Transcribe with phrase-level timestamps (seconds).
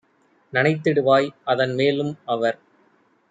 [0.53, 2.57] நனைத்திடு வாய்அதன் மேலும்- அவர்